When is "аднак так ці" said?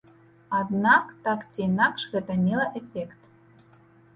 0.59-1.61